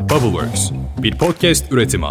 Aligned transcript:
Bubbleworks, 0.00 0.70
bir 1.02 1.18
podcast 1.18 1.72
üretimi. 1.72 2.06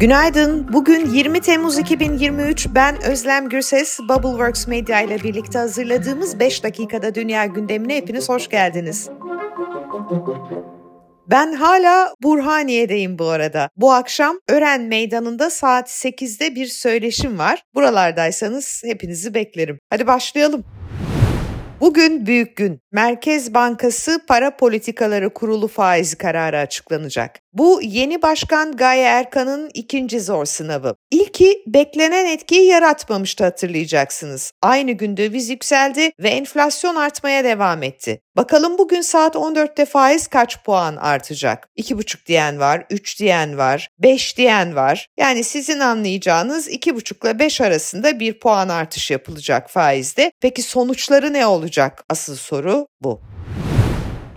Günaydın. 0.00 0.72
Bugün 0.72 1.06
20 1.06 1.40
Temmuz 1.40 1.78
2023. 1.78 2.66
Ben 2.74 3.02
Özlem 3.02 3.48
Gürses. 3.48 4.00
Bubbleworks 4.00 4.66
Media 4.66 5.00
ile 5.00 5.22
birlikte 5.22 5.58
hazırladığımız 5.58 6.40
5 6.40 6.64
dakikada 6.64 7.14
dünya 7.14 7.46
gündemine 7.46 7.96
hepiniz 7.96 8.28
hoş 8.28 8.48
geldiniz. 8.48 9.08
Ben 11.30 11.52
hala 11.52 12.14
Burhaniye'deyim 12.22 13.18
bu 13.18 13.28
arada. 13.28 13.70
Bu 13.76 13.92
akşam 13.92 14.40
Ören 14.48 14.82
Meydanı'nda 14.82 15.50
saat 15.50 15.88
8'de 15.88 16.54
bir 16.54 16.66
söyleşim 16.66 17.38
var. 17.38 17.62
Buralardaysanız 17.74 18.82
hepinizi 18.84 19.34
beklerim. 19.34 19.78
Hadi 19.90 20.06
başlayalım. 20.06 20.64
Bugün 21.80 22.26
büyük 22.26 22.56
gün. 22.56 22.80
Merkez 22.92 23.54
Bankası 23.54 24.20
Para 24.28 24.56
Politikaları 24.56 25.34
Kurulu 25.34 25.68
faiz 25.68 26.14
kararı 26.14 26.58
açıklanacak. 26.58 27.40
Bu 27.58 27.80
yeni 27.82 28.22
başkan 28.22 28.76
Gaye 28.76 29.04
Erkan'ın 29.04 29.70
ikinci 29.74 30.20
zor 30.20 30.44
sınavı. 30.44 30.94
İlki 31.10 31.62
beklenen 31.66 32.26
etkiyi 32.26 32.66
yaratmamıştı 32.66 33.44
hatırlayacaksınız. 33.44 34.52
Aynı 34.62 34.92
gün 34.92 35.16
döviz 35.16 35.50
yükseldi 35.50 36.10
ve 36.20 36.28
enflasyon 36.28 36.96
artmaya 36.96 37.44
devam 37.44 37.82
etti. 37.82 38.20
Bakalım 38.36 38.78
bugün 38.78 39.00
saat 39.00 39.34
14'te 39.34 39.84
faiz 39.84 40.26
kaç 40.26 40.64
puan 40.64 40.96
artacak? 40.96 41.68
2,5 41.78 42.26
diyen 42.26 42.58
var, 42.58 42.86
3 42.90 43.20
diyen 43.20 43.58
var, 43.58 43.88
5 43.98 44.36
diyen 44.36 44.76
var. 44.76 45.08
Yani 45.18 45.44
sizin 45.44 45.80
anlayacağınız 45.80 46.68
2,5 46.68 47.26
ile 47.26 47.38
5 47.38 47.60
arasında 47.60 48.20
bir 48.20 48.38
puan 48.38 48.68
artış 48.68 49.10
yapılacak 49.10 49.70
faizde. 49.70 50.32
Peki 50.40 50.62
sonuçları 50.62 51.32
ne 51.32 51.46
olacak? 51.46 52.04
Asıl 52.08 52.36
soru 52.36 52.86
bu. 53.00 53.20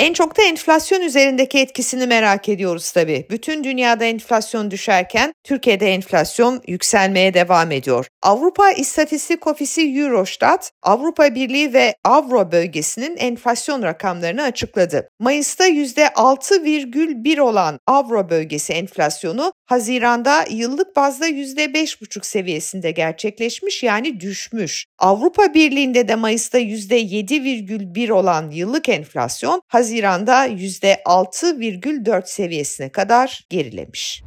En 0.01 0.13
çok 0.13 0.37
da 0.37 0.43
enflasyon 0.43 1.01
üzerindeki 1.01 1.59
etkisini 1.59 2.07
merak 2.07 2.49
ediyoruz 2.49 2.91
tabii. 2.91 3.27
Bütün 3.29 3.63
dünyada 3.63 4.05
enflasyon 4.05 4.71
düşerken 4.71 5.33
Türkiye'de 5.43 5.93
enflasyon 5.93 6.61
yükselmeye 6.67 7.33
devam 7.33 7.71
ediyor. 7.71 8.07
Avrupa 8.21 8.71
İstatistik 8.71 9.47
Ofisi 9.47 9.81
Eurostat, 9.81 10.71
Avrupa 10.83 11.35
Birliği 11.35 11.73
ve 11.73 11.95
Avro 12.03 12.51
bölgesinin 12.51 13.17
enflasyon 13.17 13.83
rakamlarını 13.83 14.43
açıkladı. 14.43 15.09
Mayıs'ta 15.19 15.67
%6,1 15.67 17.41
olan 17.41 17.79
Avro 17.87 18.29
bölgesi 18.29 18.73
enflasyonu 18.73 19.53
Haziran'da 19.65 20.45
yıllık 20.49 20.95
bazda 20.95 21.29
%5,5 21.29 22.25
seviyesinde 22.25 22.91
gerçekleşmiş 22.91 23.83
yani 23.83 24.19
düşmüş. 24.19 24.85
Avrupa 24.99 25.53
Birliği'nde 25.53 26.07
de 26.07 26.15
Mayıs'ta 26.15 26.59
%7,1 26.59 28.11
olan 28.11 28.51
yıllık 28.51 28.89
enflasyon 28.89 29.61
Haziran'da 29.67 29.90
%6,4 29.91 32.21
seviyesine 32.25 32.89
kadar 32.89 33.45
gerilemiş. 33.49 34.23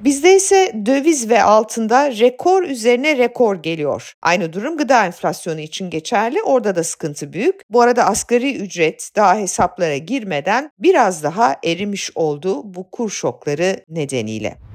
Bizde 0.00 0.36
ise 0.36 0.72
döviz 0.86 1.30
ve 1.30 1.42
altında 1.42 2.10
rekor 2.10 2.62
üzerine 2.62 3.18
rekor 3.18 3.62
geliyor. 3.62 4.12
Aynı 4.22 4.52
durum 4.52 4.76
gıda 4.76 5.06
enflasyonu 5.06 5.60
için 5.60 5.90
geçerli. 5.90 6.42
Orada 6.42 6.76
da 6.76 6.84
sıkıntı 6.84 7.32
büyük. 7.32 7.60
Bu 7.70 7.80
arada 7.80 8.04
asgari 8.04 8.56
ücret 8.56 9.10
daha 9.16 9.38
hesaplara 9.38 9.96
girmeden 9.96 10.70
biraz 10.78 11.22
daha 11.22 11.56
erimiş 11.64 12.10
oldu 12.14 12.74
bu 12.74 12.90
kur 12.90 13.10
şokları 13.10 13.84
nedeniyle. 13.88 14.69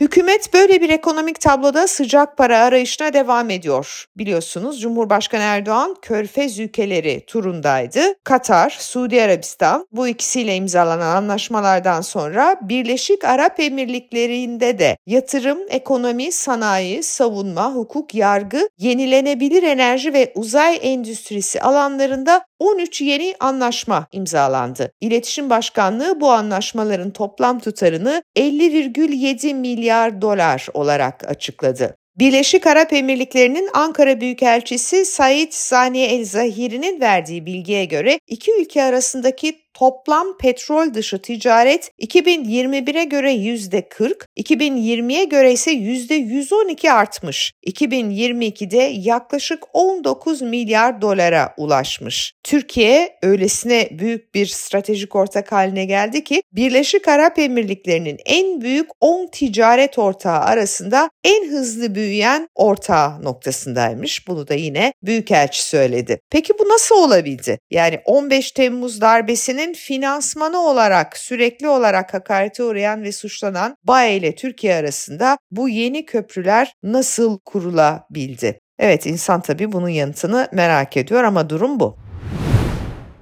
Hükümet 0.00 0.54
böyle 0.54 0.80
bir 0.80 0.90
ekonomik 0.90 1.40
tabloda 1.40 1.86
sıcak 1.86 2.36
para 2.36 2.58
arayışına 2.58 3.12
devam 3.12 3.50
ediyor. 3.50 4.04
Biliyorsunuz 4.16 4.80
Cumhurbaşkanı 4.80 5.42
Erdoğan 5.42 5.96
Körfez 6.02 6.58
ülkeleri 6.58 7.24
turundaydı. 7.26 8.00
Katar, 8.24 8.76
Suudi 8.80 9.22
Arabistan 9.22 9.86
bu 9.92 10.08
ikisiyle 10.08 10.56
imzalanan 10.56 11.16
anlaşmalardan 11.16 12.00
sonra 12.00 12.56
Birleşik 12.62 13.24
Arap 13.24 13.60
Emirlikleri'nde 13.60 14.78
de 14.78 14.96
yatırım, 15.06 15.58
ekonomi, 15.68 16.32
sanayi, 16.32 17.02
savunma, 17.02 17.74
hukuk, 17.74 18.14
yargı, 18.14 18.68
yenilenebilir 18.78 19.62
enerji 19.62 20.12
ve 20.12 20.32
uzay 20.34 20.78
endüstrisi 20.82 21.60
alanlarında 21.60 22.44
13 22.66 23.00
yeni 23.00 23.34
anlaşma 23.40 24.06
imzalandı. 24.12 24.92
İletişim 25.00 25.50
Başkanlığı 25.50 26.20
bu 26.20 26.30
anlaşmaların 26.30 27.10
toplam 27.10 27.58
tutarını 27.58 28.22
50,7 28.36 29.54
milyar 29.54 30.22
dolar 30.22 30.66
olarak 30.74 31.30
açıkladı. 31.30 31.96
Birleşik 32.18 32.66
Arap 32.66 32.92
Emirlikleri'nin 32.92 33.68
Ankara 33.74 34.20
Büyükelçisi 34.20 35.04
Said 35.04 35.52
Saniye 35.52 36.06
El 36.06 36.24
Zahiri'nin 36.24 37.00
verdiği 37.00 37.46
bilgiye 37.46 37.84
göre 37.84 38.18
iki 38.26 38.52
ülke 38.60 38.82
arasındaki 38.82 39.63
toplam 39.74 40.38
petrol 40.38 40.94
dışı 40.94 41.22
ticaret 41.22 41.90
2021'e 42.00 43.04
göre 43.04 43.32
%40, 43.34 44.14
2020'ye 44.36 45.24
göre 45.24 45.52
ise 45.52 45.72
%112 45.72 46.90
artmış. 46.90 47.52
2022'de 47.66 48.92
yaklaşık 48.94 49.62
19 49.72 50.42
milyar 50.42 51.02
dolara 51.02 51.54
ulaşmış. 51.56 52.32
Türkiye 52.42 53.18
öylesine 53.22 53.88
büyük 53.90 54.34
bir 54.34 54.46
stratejik 54.46 55.16
ortak 55.16 55.52
haline 55.52 55.84
geldi 55.84 56.24
ki 56.24 56.42
Birleşik 56.52 57.08
Arap 57.08 57.38
Emirlikleri'nin 57.38 58.18
en 58.26 58.60
büyük 58.60 58.88
10 59.00 59.26
ticaret 59.26 59.98
ortağı 59.98 60.38
arasında 60.38 61.10
en 61.24 61.50
hızlı 61.50 61.94
büyüyen 61.94 62.48
ortağı 62.54 63.22
noktasındaymış. 63.22 64.28
Bunu 64.28 64.48
da 64.48 64.54
yine 64.54 64.92
Büyükelçi 65.02 65.64
söyledi. 65.64 66.20
Peki 66.30 66.52
bu 66.58 66.68
nasıl 66.68 66.94
olabildi? 66.94 67.58
Yani 67.70 68.00
15 68.04 68.52
Temmuz 68.52 69.00
darbesinin 69.00 69.63
ülkenin 69.64 69.74
finansmanı 69.74 70.58
olarak 70.58 71.18
sürekli 71.18 71.68
olarak 71.68 72.14
hakarete 72.14 72.64
uğrayan 72.64 73.02
ve 73.02 73.12
suçlanan 73.12 73.76
BAE 73.84 74.16
ile 74.16 74.34
Türkiye 74.34 74.74
arasında 74.74 75.38
bu 75.50 75.68
yeni 75.68 76.06
köprüler 76.06 76.74
nasıl 76.82 77.38
kurulabildi? 77.38 78.60
Evet 78.78 79.06
insan 79.06 79.40
tabii 79.40 79.72
bunun 79.72 79.88
yanıtını 79.88 80.48
merak 80.52 80.96
ediyor 80.96 81.24
ama 81.24 81.50
durum 81.50 81.80
bu. 81.80 82.03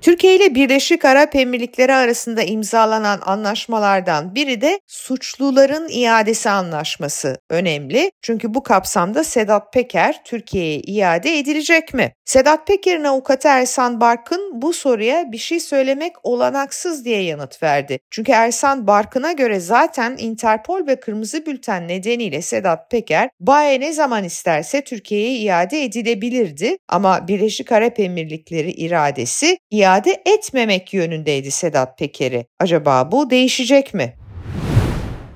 Türkiye 0.03 0.37
ile 0.37 0.55
Birleşik 0.55 1.05
Arap 1.05 1.37
Emirlikleri 1.37 1.95
arasında 1.95 2.43
imzalanan 2.43 3.21
anlaşmalardan 3.27 4.35
biri 4.35 4.61
de 4.61 4.81
suçluların 4.87 5.89
iadesi 5.89 6.51
anlaşması 6.51 7.37
önemli. 7.51 8.11
Çünkü 8.23 8.55
bu 8.55 8.63
kapsamda 8.63 9.25
Sedat 9.25 9.73
Peker 9.73 10.25
Türkiye'ye 10.25 10.81
iade 10.81 11.39
edilecek 11.39 11.95
mi? 11.95 12.13
Sedat 12.25 12.67
Peker'in 12.67 13.05
avukatı 13.05 13.49
Ersan 13.49 14.01
Barkın 14.01 14.63
bu 14.63 14.73
soruya 14.73 15.33
bir 15.33 15.39
şey 15.39 15.61
söylemek 15.61 16.13
olanaksız 16.23 17.05
diye 17.05 17.23
yanıt 17.23 17.63
verdi. 17.63 17.99
Çünkü 18.11 18.33
Ersan 18.33 18.87
Barkın'a 18.87 19.33
göre 19.33 19.61
zaten 19.61 20.17
Interpol 20.19 20.87
ve 20.87 21.01
Kırmızı 21.01 21.47
Bülten 21.47 21.89
nedeniyle 21.89 22.43
Sedat 22.43 22.91
Peker 22.91 23.31
BAE 23.41 23.81
ne 23.81 23.93
zaman 23.93 24.25
isterse 24.25 24.85
Türkiye'ye 24.85 25.39
iade 25.39 25.85
edilebilirdi 25.85 26.77
ama 26.89 27.29
Birleşik 27.29 27.73
Arap 27.73 28.01
Emirlikleri 28.01 28.71
iradesi 28.71 29.59
iade 29.71 29.92
iade 29.93 30.23
etmemek 30.27 30.95
yönündeydi 30.95 31.51
Sedat 31.51 31.99
Peker'i. 31.99 32.47
Acaba 32.61 33.13
bu 33.13 33.31
değişecek 33.31 33.95
mi? 33.95 34.15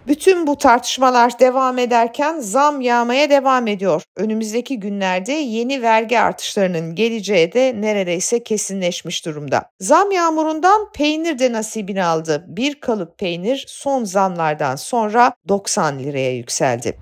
Bütün 0.06 0.46
bu 0.46 0.58
tartışmalar 0.58 1.38
devam 1.38 1.78
ederken 1.78 2.40
zam 2.40 2.80
yağmaya 2.80 3.30
devam 3.30 3.66
ediyor. 3.66 4.02
Önümüzdeki 4.16 4.80
günlerde 4.80 5.32
yeni 5.32 5.82
vergi 5.82 6.18
artışlarının 6.20 6.94
geleceği 6.94 7.52
de 7.52 7.74
neredeyse 7.80 8.42
kesinleşmiş 8.42 9.26
durumda. 9.26 9.70
Zam 9.80 10.10
yağmurundan 10.12 10.92
peynir 10.92 11.38
de 11.38 11.52
nasibini 11.52 12.04
aldı. 12.04 12.44
Bir 12.48 12.80
kalıp 12.80 13.18
peynir 13.18 13.64
son 13.68 14.04
zamlardan 14.04 14.76
sonra 14.76 15.32
90 15.48 15.98
liraya 15.98 16.36
yükseldi. 16.36 16.98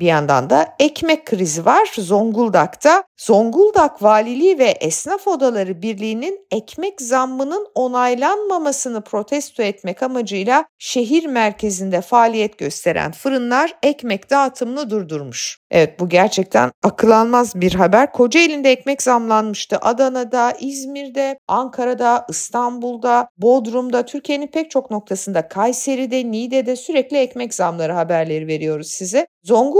Bir 0.00 0.06
yandan 0.06 0.50
da 0.50 0.74
ekmek 0.78 1.26
krizi 1.26 1.66
var 1.66 1.90
Zonguldak'ta. 1.98 3.04
Zonguldak 3.16 4.02
Valiliği 4.02 4.58
ve 4.58 4.64
Esnaf 4.64 5.28
Odaları 5.28 5.82
Birliği'nin 5.82 6.46
ekmek 6.50 7.00
zammının 7.00 7.66
onaylanmamasını 7.74 9.00
protesto 9.00 9.62
etmek 9.62 10.02
amacıyla 10.02 10.64
şehir 10.78 11.26
merkezinde 11.26 12.00
faaliyet 12.00 12.58
gösteren 12.58 13.12
fırınlar 13.12 13.74
ekmek 13.82 14.30
dağıtımını 14.30 14.90
durdurmuş. 14.90 15.58
Evet 15.70 16.00
bu 16.00 16.08
gerçekten 16.08 16.70
akıl 16.82 17.10
almaz 17.10 17.52
bir 17.54 17.74
haber. 17.74 18.12
Kocaeli'nde 18.12 18.70
ekmek 18.70 19.02
zamlanmıştı. 19.02 19.78
Adana'da, 19.78 20.52
İzmir'de, 20.60 21.38
Ankara'da, 21.48 22.26
İstanbul'da, 22.28 23.28
Bodrum'da, 23.36 24.04
Türkiye'nin 24.04 24.46
pek 24.46 24.70
çok 24.70 24.90
noktasında, 24.90 25.48
Kayseri'de, 25.48 26.30
Niğde'de 26.30 26.76
sürekli 26.76 27.16
ekmek 27.16 27.54
zamları 27.54 27.92
haberleri 27.92 28.46
veriyoruz 28.46 28.88
size. 28.88 29.26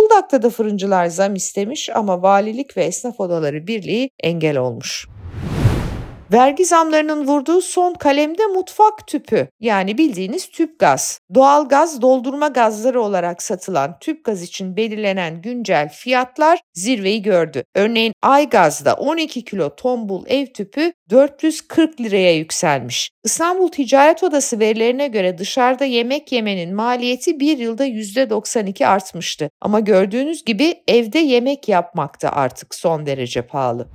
Zonguldak'ta 0.05 0.43
da 0.43 0.51
fırıncılar 0.51 1.07
zam 1.07 1.35
istemiş 1.35 1.91
ama 1.91 2.23
valilik 2.23 2.77
ve 2.77 2.85
esnaf 2.85 3.21
odaları 3.21 3.67
birliği 3.67 4.11
engel 4.21 4.57
olmuş. 4.57 5.09
Vergi 6.33 6.65
zamlarının 6.65 7.27
vurduğu 7.27 7.61
son 7.61 7.95
kalemde 7.95 8.47
mutfak 8.47 9.07
tüpü 9.07 9.49
yani 9.61 9.99
bildiğiniz 9.99 10.51
tüp 10.51 10.79
gaz. 10.79 11.21
Doğal 11.35 11.69
gaz 11.69 12.03
doldurma 12.03 12.49
gazları 12.49 13.03
olarak 13.03 13.43
satılan 13.43 13.99
tüp 13.99 14.25
gaz 14.25 14.43
için 14.43 14.77
belirlenen 14.77 15.43
güncel 15.43 15.89
fiyatlar 15.89 16.61
zirveyi 16.75 17.23
gördü. 17.23 17.65
Örneğin 17.75 18.13
Aygaz'da 18.23 18.95
12 18.95 19.45
kilo 19.45 19.77
tombul 19.77 20.25
ev 20.27 20.47
tüpü 20.47 20.93
440 21.11 22.01
liraya 22.01 22.37
yükselmiş. 22.37 23.11
İstanbul 23.25 23.69
Ticaret 23.69 24.23
Odası 24.23 24.59
verilerine 24.59 25.09
göre 25.09 25.39
dışarıda 25.39 25.85
yemek 25.85 26.33
yemenin 26.33 26.75
maliyeti 26.75 27.41
bir 27.41 27.59
yılda 27.59 27.87
%92 27.87 28.87
artmıştı. 28.87 29.51
Ama 29.61 29.81
gördüğünüz 29.81 30.45
gibi 30.45 30.75
evde 30.89 31.19
yemek 31.19 31.69
yapmak 31.69 32.23
da 32.23 32.33
artık 32.33 32.75
son 32.75 33.07
derece 33.07 33.43
pahalı. 33.43 33.89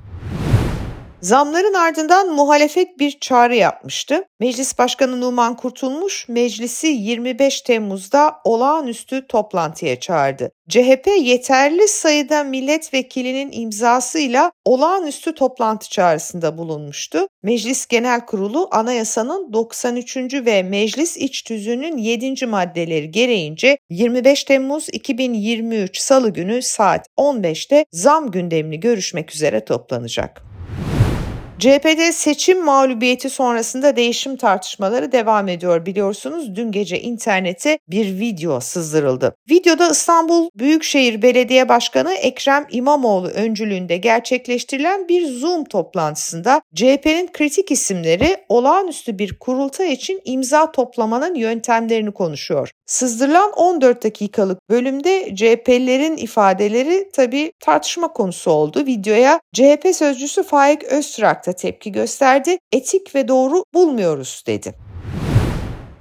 Zamların 1.22 1.74
ardından 1.74 2.34
muhalefet 2.34 3.00
bir 3.00 3.20
çağrı 3.20 3.56
yapmıştı. 3.56 4.24
Meclis 4.40 4.78
Başkanı 4.80 5.22
Numan 5.22 5.56
Kurtulmuş 5.56 6.26
meclisi 6.30 6.88
25 6.88 7.62
Temmuz'da 7.62 8.36
olağanüstü 8.44 9.28
toplantıya 9.28 10.00
çağırdı. 10.00 10.52
CHP 10.70 11.08
yeterli 11.22 11.88
sayıda 11.88 12.44
milletvekilinin 12.44 13.50
imzasıyla 13.52 14.52
olağanüstü 14.66 15.36
toplantı 15.36 15.90
çağrısında 15.90 16.58
bulunmuştu. 16.58 17.28
Meclis 17.44 17.86
Genel 17.86 18.26
Kurulu 18.26 18.68
anayasanın 18.72 19.54
93. 19.54 20.18
ve 20.18 20.64
meclis 20.64 21.18
iç 21.18 21.44
tüzüğünün 21.44 21.98
7. 21.98 22.46
maddeleri 22.46 23.12
gereğince 23.12 23.78
25 23.90 24.44
Temmuz 24.44 24.88
2023 24.94 25.98
Salı 25.98 26.30
günü 26.30 26.62
saat 26.62 27.08
15'te 27.18 27.86
zam 27.92 28.32
gündemini 28.32 28.80
görüşmek 28.80 29.36
üzere 29.36 29.66
toplanacak. 29.66 30.49
CHP'de 31.60 32.12
seçim 32.12 32.66
mağlubiyeti 32.66 33.30
sonrasında 33.30 33.96
değişim 33.96 34.38
tartışmaları 34.38 35.12
devam 35.12 35.48
ediyor 35.48 35.86
biliyorsunuz. 35.86 36.56
Dün 36.56 36.72
gece 36.72 37.02
internete 37.02 37.80
bir 37.88 38.20
video 38.20 38.60
sızdırıldı. 38.60 39.36
Videoda 39.50 39.90
İstanbul 39.90 40.50
Büyükşehir 40.56 41.22
Belediye 41.22 41.70
Başkanı 41.70 42.14
Ekrem 42.14 42.68
İmamoğlu 42.72 43.28
öncülüğünde 43.28 43.98
gerçekleştirilen 43.98 45.08
bir 45.08 45.26
Zoom 45.26 45.64
toplantısında 45.64 46.62
CHP'nin 46.76 47.30
kritik 47.34 47.72
isimleri 47.72 48.38
olağanüstü 48.50 49.20
bir 49.20 49.40
kurultay 49.40 49.94
için 49.94 50.22
imza 50.26 50.72
toplamanın 50.72 51.36
yöntemlerini 51.36 52.12
konuşuyor. 52.12 52.72
Sızdırılan 52.90 53.52
14 53.52 54.04
dakikalık 54.04 54.70
bölümde 54.70 55.36
CHP'lilerin 55.36 56.18
ifadeleri 56.18 57.10
tabii 57.14 57.52
tartışma 57.60 58.14
konusu 58.14 58.52
oldu. 58.52 58.86
Videoya 58.86 59.40
CHP 59.54 59.96
sözcüsü 59.96 60.44
Faik 60.44 60.84
Öztürk 60.84 61.48
da 61.48 61.54
tepki 61.54 61.92
gösterdi. 61.92 62.58
Etik 62.72 63.16
ve 63.16 63.28
doğru 63.28 63.64
bulmuyoruz 63.74 64.44
dedi. 64.48 64.89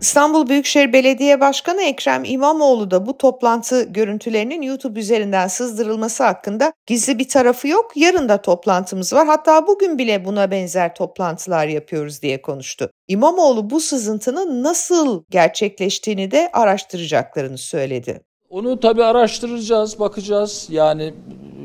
İstanbul 0.01 0.49
Büyükşehir 0.49 0.93
Belediye 0.93 1.41
Başkanı 1.41 1.83
Ekrem 1.83 2.25
İmamoğlu 2.25 2.91
da 2.91 3.07
bu 3.07 3.19
toplantı 3.19 3.83
görüntülerinin 3.83 4.63
YouTube 4.63 5.01
üzerinden 5.01 5.49
sızdırılması 5.49 6.25
hakkında 6.25 6.73
gizli 6.87 7.19
bir 7.19 7.29
tarafı 7.29 7.69
yok. 7.69 7.93
Yarın 7.97 8.29
da 8.29 8.43
toplantımız 8.43 9.13
var. 9.13 9.27
Hatta 9.27 9.67
bugün 9.67 9.99
bile 9.99 10.25
buna 10.25 10.51
benzer 10.51 10.95
toplantılar 10.95 11.67
yapıyoruz 11.67 12.23
diye 12.23 12.43
konuştu. 12.43 12.91
İmamoğlu 13.09 13.71
bu 13.71 13.81
sızıntının 13.81 14.63
nasıl 14.63 15.25
gerçekleştiğini 15.31 16.31
de 16.31 16.51
araştıracaklarını 16.53 17.59
söyledi. 17.59 18.21
Onu 18.51 18.81
tabii 18.81 19.05
araştıracağız, 19.05 20.01
bakacağız. 20.01 20.67
Yani 20.71 21.15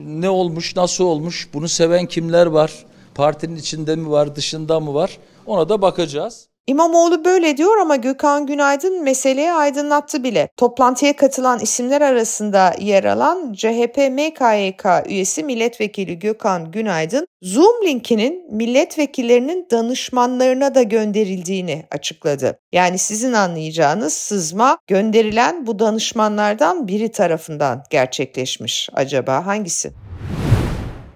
ne 0.05 0.29
olmuş, 0.29 0.75
nasıl 0.75 1.03
olmuş, 1.03 1.49
bunu 1.53 1.69
seven 1.69 2.05
kimler 2.05 2.45
var? 2.45 2.85
Partinin 3.15 3.55
içinde 3.55 3.95
mi 3.95 4.09
var, 4.11 4.35
dışında 4.35 4.79
mı 4.79 4.93
var? 4.93 5.17
Ona 5.45 5.69
da 5.69 5.81
bakacağız. 5.81 6.52
İmamoğlu 6.67 7.25
böyle 7.25 7.57
diyor 7.57 7.77
ama 7.77 7.95
Gökhan 7.95 8.45
Günaydın 8.45 9.03
meseleye 9.03 9.53
aydınlattı 9.53 10.23
bile. 10.23 10.49
Toplantıya 10.57 11.15
katılan 11.15 11.59
isimler 11.59 12.01
arasında 12.01 12.73
yer 12.79 13.03
alan 13.03 13.53
CHP 13.53 13.97
MKYK 13.97 14.85
üyesi 15.05 15.43
milletvekili 15.43 16.19
Gökhan 16.19 16.71
Günaydın, 16.71 17.27
Zoom 17.41 17.85
linkinin 17.85 18.55
milletvekillerinin 18.55 19.67
danışmanlarına 19.71 20.75
da 20.75 20.83
gönderildiğini 20.83 21.83
açıkladı. 21.91 22.59
Yani 22.71 22.97
sizin 22.97 23.33
anlayacağınız 23.33 24.13
sızma 24.13 24.77
gönderilen 24.87 25.67
bu 25.67 25.79
danışmanlardan 25.79 26.87
biri 26.87 27.11
tarafından 27.11 27.83
gerçekleşmiş. 27.89 28.89
Acaba 28.93 29.45
hangisi? 29.45 29.91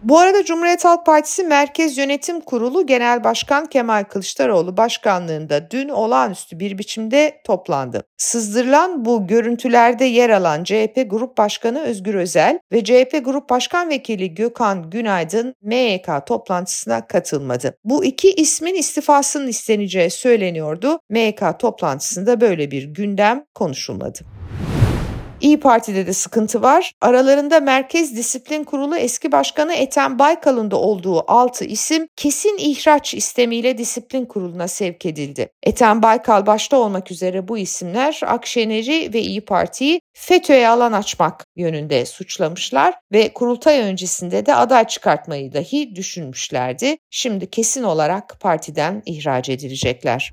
Bu 0.08 0.20
arada 0.20 0.46
Cumhuriyet 0.46 0.86
Halk 0.86 1.06
Partisi 1.06 1.44
Merkez 1.44 1.98
Yönetim 1.98 2.42
Kurulu 2.42 2.86
Genel 2.86 3.24
Başkan 3.24 3.66
Kemal 3.66 4.04
Kılıçdaroğlu 4.04 4.78
başkanlığında 4.78 5.72
dün 5.72 5.90
olağanüstü 5.90 6.60
bir 6.60 6.78
biçimde 6.78 7.42
toplandı. 7.46 8.04
Sızdırılan 8.18 9.06
bu 9.06 9.28
görüntülerde 9.28 10.06
yer 10.06 10.30
alan 10.30 10.64
CHP 10.64 11.06
Grup 11.08 11.38
Başkanı 11.38 11.82
Özgür 11.82 12.14
Özel 12.16 12.60
ve 12.72 12.84
CHP 12.84 13.22
Grup 13.26 13.50
Başkan 13.50 13.90
Vekili 13.90 14.34
Gökhan 14.34 14.90
Günaydın 14.90 15.54
MYK 15.62 16.08
toplantısına 16.26 17.08
katılmadı. 17.08 17.78
Bu 17.84 18.06
iki 18.06 18.32
ismin 18.32 18.76
istifasının 18.76 19.48
isteneceği 19.48 20.10
söyleniyordu. 20.10 21.00
MYK 21.10 21.60
toplantısında 21.60 22.42
böyle 22.42 22.72
bir 22.72 22.84
gündem 22.84 23.46
konuşulmadı. 23.56 24.20
İyi 25.42 25.60
Parti'de 25.60 26.08
de 26.08 26.14
sıkıntı 26.14 26.62
var. 26.62 26.92
Aralarında 27.02 27.60
Merkez 27.60 28.18
Disiplin 28.18 28.64
Kurulu 28.64 28.98
eski 28.98 29.32
başkanı 29.32 29.74
Ethem 29.74 30.20
Baykal'ın 30.20 30.72
da 30.72 30.78
olduğu 30.78 31.32
6 31.32 31.66
isim 31.66 32.08
kesin 32.16 32.58
ihraç 32.58 33.14
istemiyle 33.14 33.78
Disiplin 33.78 34.26
Kurulu'na 34.26 34.68
sevk 34.68 35.06
edildi. 35.06 35.50
Ethem 35.64 36.02
Baykal 36.02 36.46
başta 36.46 36.78
olmak 36.78 37.12
üzere 37.12 37.48
bu 37.48 37.58
isimler 37.58 38.22
Akşener'i 38.26 39.14
ve 39.14 39.22
İyi 39.22 39.46
Parti'yi 39.46 40.02
FETÖ'ye 40.14 40.70
alan 40.70 40.94
açmak 40.94 41.46
yönünde 41.56 42.06
suçlamışlar 42.06 42.94
ve 43.12 43.34
kurultay 43.34 43.80
öncesinde 43.80 44.46
de 44.46 44.56
aday 44.56 44.88
çıkartmayı 44.88 45.54
dahi 45.54 45.96
düşünmüşlerdi. 45.96 46.98
Şimdi 47.10 47.50
kesin 47.50 47.84
olarak 47.84 48.38
partiden 48.40 49.04
ihraç 49.06 49.50
edilecekler. 49.50 50.32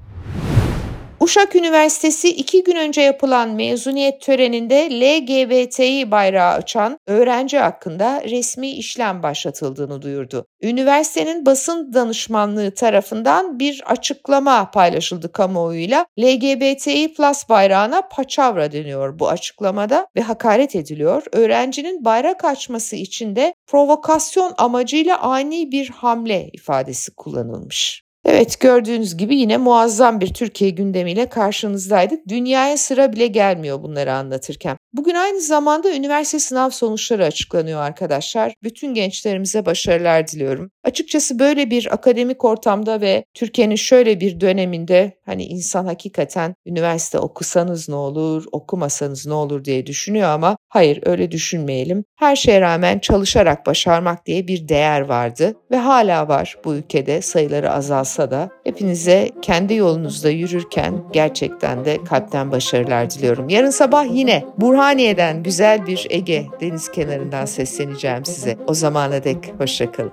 Uşak 1.25 1.57
Üniversitesi 1.57 2.29
iki 2.29 2.65
gün 2.65 2.77
önce 2.77 3.01
yapılan 3.01 3.51
mezuniyet 3.51 4.21
töreninde 4.21 4.89
LGBTİ 4.91 6.11
bayrağı 6.11 6.53
açan 6.53 6.99
öğrenci 7.07 7.59
hakkında 7.59 8.23
resmi 8.25 8.71
işlem 8.71 9.23
başlatıldığını 9.23 10.03
duyurdu. 10.03 10.47
Üniversitenin 10.63 11.47
basın 11.47 11.93
danışmanlığı 11.93 12.75
tarafından 12.75 13.59
bir 13.59 13.83
açıklama 13.87 14.71
paylaşıldı 14.71 15.33
kamuoyuyla. 15.33 16.07
LGBTİ 16.21 17.15
plus 17.15 17.49
bayrağına 17.49 18.03
paçavra 18.09 18.73
deniyor 18.73 19.19
bu 19.19 19.29
açıklamada 19.29 20.07
ve 20.17 20.21
hakaret 20.21 20.77
ediliyor. 20.77 21.23
Öğrencinin 21.33 22.05
bayrak 22.05 22.45
açması 22.45 22.97
için 22.97 23.37
de 23.37 23.55
provokasyon 23.67 24.55
amacıyla 24.59 25.19
ani 25.19 25.73
bir 25.73 25.89
hamle 25.89 26.51
ifadesi 26.53 27.15
kullanılmış. 27.15 28.04
Evet 28.25 28.61
gördüğünüz 28.61 29.17
gibi 29.17 29.37
yine 29.37 29.57
muazzam 29.57 30.21
bir 30.21 30.35
Türkiye 30.35 30.71
gündemiyle 30.71 31.29
karşınızdaydık. 31.29 32.29
Dünyaya 32.29 32.77
sıra 32.77 33.13
bile 33.13 33.27
gelmiyor 33.27 33.83
bunları 33.83 34.13
anlatırken. 34.13 34.77
Bugün 34.93 35.15
aynı 35.15 35.41
zamanda 35.41 35.95
üniversite 35.95 36.39
sınav 36.39 36.71
sonuçları 36.71 37.25
açıklanıyor 37.25 37.81
arkadaşlar. 37.81 38.55
Bütün 38.63 38.95
gençlerimize 38.95 39.67
başarılar 39.67 40.29
diliyorum. 40.29 40.71
Açıkçası 40.85 41.39
böyle 41.39 41.71
bir 41.71 41.95
akademik 41.95 42.45
ortamda 42.45 43.01
ve 43.01 43.25
Türkiye'nin 43.35 43.77
şöyle 43.77 44.21
bir 44.21 44.41
döneminde 44.41 45.13
hani 45.27 45.45
insan 45.45 45.87
hakikaten 45.87 46.55
üniversite 46.67 47.19
okusanız 47.19 47.89
ne 47.89 47.95
olur, 47.95 48.45
okumasanız 48.53 49.27
ne 49.27 49.35
olur 49.35 49.65
diye 49.65 49.87
düşünüyor 49.87 50.29
ama 50.29 50.57
hayır 50.69 51.01
öyle 51.07 51.31
düşünmeyelim. 51.31 52.05
Her 52.17 52.37
şeye 52.37 52.61
rağmen 52.61 52.99
çalışarak 52.99 53.67
başarmak 53.67 54.27
diye 54.27 54.49
bir 54.49 54.69
değer 54.69 55.01
vardı 55.01 55.55
ve 55.71 55.77
hala 55.77 56.29
var 56.29 56.57
bu 56.65 56.75
ülkede 56.75 57.23
sayıları 57.23 57.73
azalsa 57.73 58.14
da. 58.19 58.51
Hepinize 58.65 59.31
kendi 59.43 59.75
yolunuzda 59.75 60.31
yürürken 60.31 60.95
gerçekten 61.13 61.85
de 61.85 62.05
kalpten 62.05 62.53
başarılar 62.53 63.11
diliyorum. 63.11 63.49
Yarın 63.49 63.71
sabah 63.71 64.07
yine 64.15 64.45
Burhan 64.59 64.85
Burhaniye'den 64.85 65.43
güzel 65.43 65.87
bir 65.87 66.07
Ege 66.11 66.47
deniz 66.61 66.93
kenarından 66.93 67.45
sesleneceğim 67.45 68.25
size. 68.25 68.59
O 68.67 68.75
zamana 68.75 69.25
dek 69.25 69.55
hoşçakalın. 69.59 70.13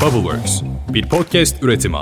Bubbleworks 0.00 0.62
bir 0.88 1.08
podcast 1.08 1.62
üretimi. 1.62 1.96